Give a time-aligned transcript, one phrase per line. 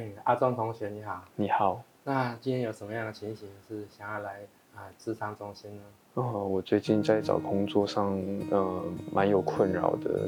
[0.00, 1.82] 哎，阿忠同学你好，你好。
[2.04, 4.40] 那今天有什么样的情形是想要来
[4.74, 5.82] 啊智商中心呢？
[6.14, 8.18] 哦，我最近在找工作上，
[8.50, 8.82] 呃，
[9.12, 10.26] 蛮有困扰的，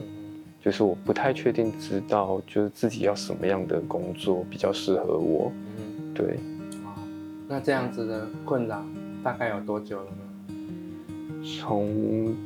[0.61, 5.51] 就是我不太确定知道，就是自己要什么样的工作比较适合我。
[5.79, 6.35] 嗯，对。
[6.85, 6.93] 哦，
[7.49, 8.85] 那这样子的困扰
[9.25, 11.43] 大概有多久了呢？
[11.59, 12.37] 从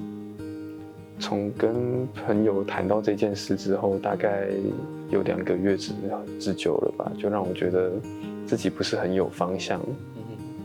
[1.19, 4.48] 从跟朋友谈到这件事之后，大概
[5.11, 5.93] 有两个月之
[6.38, 7.93] 之久了吧，就让我觉得
[8.47, 9.80] 自己不是很有方向。
[10.16, 10.23] 嗯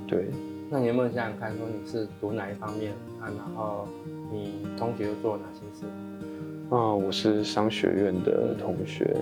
[0.08, 0.26] 对。
[0.70, 3.28] 那你有没有想想看，说你是读哪一方面啊？
[3.38, 3.88] 然后
[4.32, 5.86] 你同学又做了哪些事？
[6.70, 9.14] 啊，我是商学院的同学，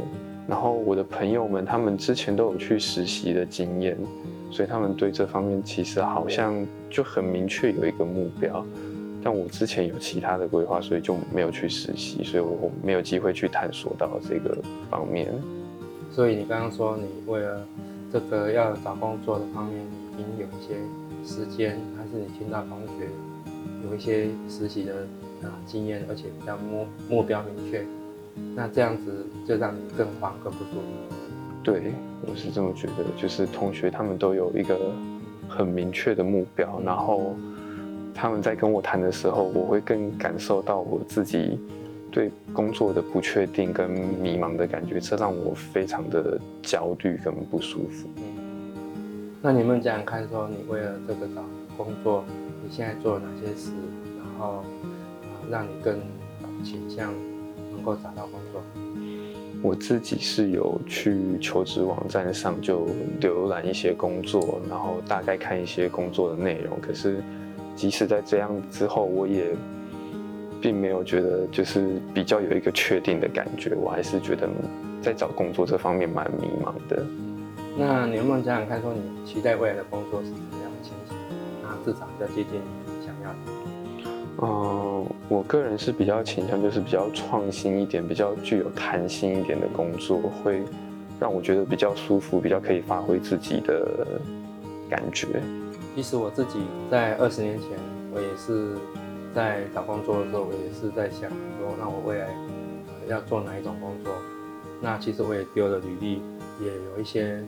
[0.48, 3.98] 然后我的朋友们他们之前都有去实习的经验，
[4.52, 6.54] 所以他们对这方面其实好像
[6.88, 8.64] 就很明确有一个目标。
[9.22, 14.58] 但我之前有其他的规划，所以就没有去实习，所以我没有机会去探索到这个
[14.90, 15.34] 方面。
[16.10, 17.66] 所以你刚刚说你为了
[18.12, 19.78] 这个要找工作的方面，
[20.14, 20.76] 已经有一些
[21.26, 23.10] 时间，还是你听到同学
[23.90, 24.94] 有一些实习的
[25.44, 27.86] 啊经验，而且比较目目标明确，
[28.56, 30.82] 那这样子就让你更慌更不舒服。
[31.62, 31.92] 对，
[32.26, 34.78] 我是这么觉得，就是同学他们都有一个
[35.50, 37.36] 很明确的目标，然后。
[38.22, 41.58] 他们在跟我谈的时候，我会更感受到我自己
[42.12, 48.10] 对工作的不确定跟迷茫的感觉，这让我非常的焦虑跟不舒服。
[48.18, 51.42] 嗯，那你们讲看说，你为了这个找
[51.78, 52.26] 工作，
[52.62, 53.72] 你现在做了哪些事，
[54.18, 55.98] 然后啊，让你更
[56.62, 57.14] 倾向
[57.72, 58.62] 能够找到工作？
[59.62, 62.86] 我自己是有去求职网站上就
[63.22, 67.24] 浏览一些工作，然后大概看一些工作的内容，可是。
[67.80, 69.56] 即使在这样之后，我也
[70.60, 74.50] 并没有觉得就是比较有一个确定的感觉，我还是觉得
[75.02, 77.06] 在找工作这方面蛮迷茫的。
[77.78, 81.16] 那你能不能想想看，说你期待未来的工作是什么样的情形？
[81.64, 83.38] 那至少要接近你想要的。
[84.42, 90.62] 嗯，我个人是比较倾向就是比较创新一点、比较具有弹性一点的工作，会
[91.18, 94.06] 让我觉得比较舒服，比较可以发挥自己的
[94.90, 95.28] 感觉。
[96.00, 97.72] 其实我自己在二十年前，
[98.14, 98.78] 我也是
[99.36, 102.34] 在找工作的时候，我也是在想说，那我未来
[103.10, 104.14] 要做哪一种工作？
[104.82, 106.22] 那其实我也丢了履历，
[106.62, 107.44] 也有一些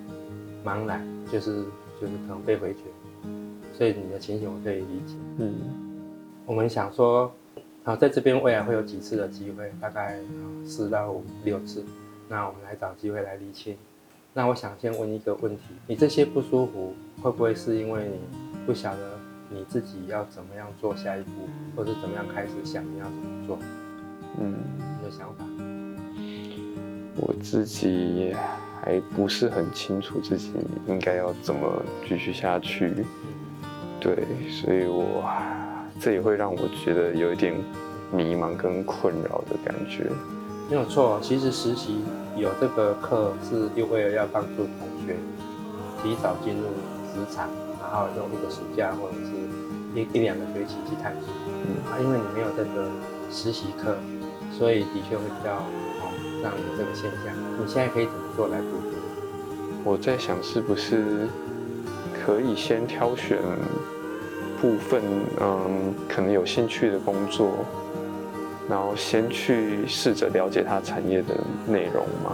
[0.66, 1.02] 茫然，
[1.32, 1.64] 就是
[2.02, 2.82] 就是可能被回绝。
[3.74, 5.16] 所以你的情形我可以理解。
[5.38, 5.56] 嗯，
[6.46, 7.32] 我们想说，
[7.86, 10.20] 啊，在这边未来会有几次的机会，大概
[10.66, 11.86] 四到五六次。
[12.28, 13.78] 那我们来找机会来厘清。
[14.34, 18.18] 那我想先问一个问题：你这些不舒服，会不会是因为你
[18.66, 19.20] 不晓得
[19.50, 23.60] 你自己要怎么样做下一步，或是怎么样开始想你要怎么做？
[24.40, 24.56] 嗯，
[25.00, 25.46] 你的想法？
[27.18, 28.34] 我自己
[28.82, 30.54] 还不是很清楚自己
[30.88, 32.94] 应该要怎么继续下去。
[34.00, 34.16] 对，
[34.50, 35.30] 所以我
[36.00, 37.54] 这也会让我觉得有一点
[38.14, 40.10] 迷茫跟困扰的感觉。
[40.72, 42.00] 没有错，其实实习
[42.38, 45.18] 有这个课是又为了要帮助同学
[46.02, 46.64] 提早进入
[47.14, 47.50] 职场，
[47.82, 49.32] 然后用一个暑假或者是
[49.94, 51.28] 一一两个学期去探索。
[51.68, 52.88] 嗯，啊，因为你没有这个
[53.30, 53.98] 实习课，
[54.58, 56.08] 所以的确会比较哦，
[56.42, 57.36] 让你这个现象。
[57.60, 58.96] 你现在可以怎么做来补足？
[59.84, 61.28] 我在想，是不是
[62.14, 63.40] 可以先挑选
[64.62, 65.02] 部分
[65.42, 67.52] 嗯，可能有兴趣的工作。
[68.72, 71.36] 然后先去试着了解它产业的
[71.68, 72.32] 内容嘛，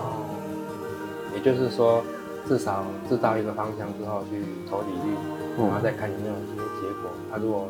[1.33, 2.03] 也就是说，
[2.47, 7.09] 至少知道一个方向之后去投履历，然后再看有没有一些结果。
[7.31, 7.67] 他如果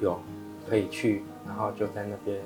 [0.00, 0.18] 有
[0.68, 2.36] 可以去，然后就在那边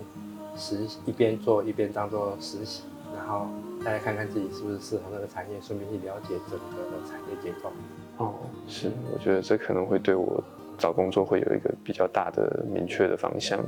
[0.55, 2.83] 实一边做一边当做实习，
[3.17, 3.47] 然后
[3.83, 7.73] 大家看看自己是不是适合那个产业，顺便去了解整个的产业结构。
[8.19, 8.35] 哦，
[8.69, 10.45] 是，我觉得这可能会对我
[10.77, 13.59] 找工作会有一个比较大的明确的方向。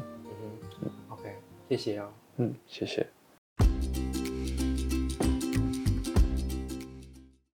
[1.68, 2.08] 谢谢哦。
[2.36, 3.06] 嗯，谢谢。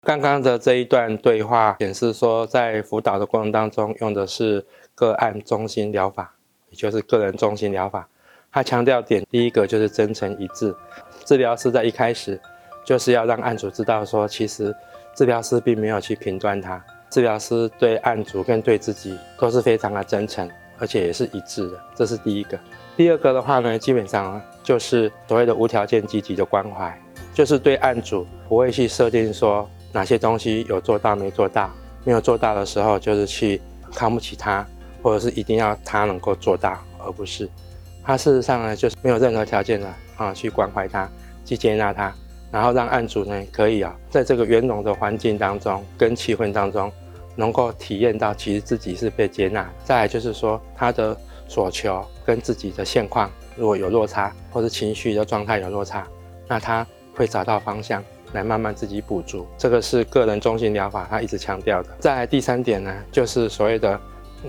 [0.04, 4.66] 刚刚的这一段对话显示说，在辅导的过程当中，用的是
[4.96, 6.34] 个案中心疗法，
[6.70, 8.08] 也就是个人中心疗法。
[8.52, 10.76] 他强调点第一个就是真诚一致。
[11.24, 12.38] 治疗师在一开始
[12.84, 14.76] 就是要让案主知道说，其实
[15.16, 20.50] 治疗师并没有去评断他，治疗师对案主跟对自己都是非常的真诚，
[20.82, 21.80] 而且也是一致的。
[21.96, 22.60] 这是第一个。
[22.98, 27.00] 第二个的话呢，基本上就是所谓的无条件积极的关怀，
[27.34, 31.70] 就是对案主不会去设定说哪些东西有做到没做到，
[32.04, 33.62] 没有做到的时候就是去
[33.94, 34.66] 看不起他，
[35.02, 37.50] 或者是一定要他能够做到，而不是
[38.04, 39.88] 他事实上呢就是没有任何条件的
[40.18, 41.10] 啊去关怀他，
[41.46, 42.14] 去接纳他，
[42.52, 46.92] 然后让案主呢可以啊，在这个圆融的环境当中跟气氛当中，
[47.36, 49.70] 能够体验到其实自己是被接纳。
[49.84, 51.16] 再来就是说他的
[51.48, 56.08] 所求跟自己的现况如果有落差，或者情绪的状态有落差，
[56.48, 56.86] 那他
[57.16, 59.46] 会找到方向来慢慢自己补足。
[59.58, 61.90] 这个是个人中心疗法他一直强调的。
[62.00, 64.00] 再来第三点呢，就是所谓的。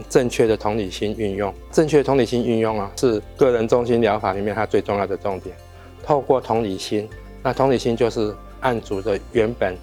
[0.09, 5.55] 正确的同理心运用，正确的同理心运用啊，是个人中心疗法里面它最重要的重点。
[6.03, 7.07] 透过同理心，
[7.43, 9.77] 那同理心就是案主的原本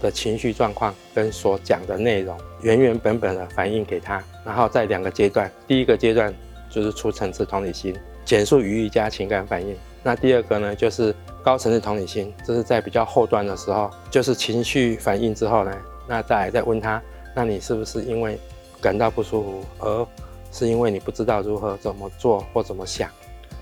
[0.00, 4.22] 的情绪状况跟所讲的内容，原原本本的反映给他。
[4.44, 6.34] 然后在两个阶段，第一个阶段
[6.70, 7.94] 就是初层次同理心，
[8.24, 9.76] 简述语义加情感反应。
[10.02, 15.72] 那第二个呢，就是高层次同理心，这是在比较后段的时候，就是情绪反应之后呢，
[16.08, 17.02] 那再来再问他，
[17.34, 18.38] 那你是不是因为？
[18.80, 20.06] 感到不舒服，而
[20.52, 23.08] 是因为你不知道如何怎么做或怎么想，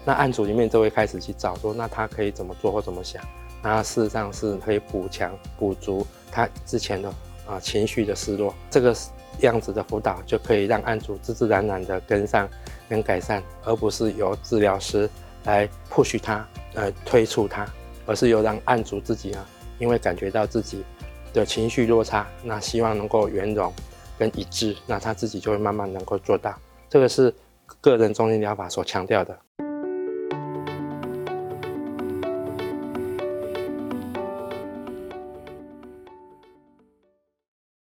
[0.05, 3.23] 那案主里面就会开始去找说，那他可以怎么做或怎么想，
[3.62, 7.08] 那事实上是可以补强补足他之前的
[7.46, 8.96] 啊情绪的失落，这个
[9.40, 12.49] 样子的辅导就可以让案主自自然然的跟上
[12.88, 15.08] 跟改善，而不是由治疗师
[15.44, 16.44] 来 push 他
[16.75, 17.64] 呃推出他，
[18.06, 19.46] 而是由让案主自己啊，
[19.79, 20.82] 因为感觉到自己
[21.32, 23.73] 的情绪落差，那希望能够圆融。
[24.19, 26.55] 跟一致，那他自己就会慢慢能够做到。
[26.88, 27.34] 这个是
[27.81, 29.37] 个人中心疗法所强调的。